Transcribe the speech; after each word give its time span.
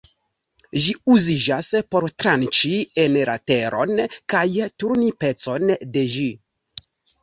Ĝi 0.85 0.95
uziĝas 1.15 1.69
por 1.91 2.09
tranĉi 2.23 2.73
en 3.05 3.21
la 3.31 3.37
teron 3.53 4.05
kaj 4.35 4.45
turni 4.81 5.17
pecon 5.25 5.79
de 5.97 6.09
ĝi. 6.21 6.31